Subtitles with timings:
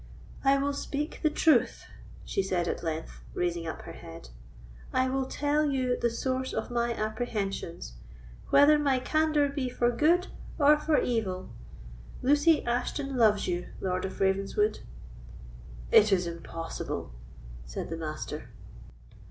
[0.43, 1.83] "I will speak the truth,"
[2.25, 6.95] she said at length, raising up her head—"I will tell you the source of my
[6.95, 7.93] apprehensions,
[8.49, 10.25] whether my candour be for good
[10.57, 11.51] or for evil.
[12.23, 14.79] Lucy Ashton loves you, Lord of Ravenswood!"
[15.91, 17.11] "It is impossible,"
[17.63, 18.49] said the Master.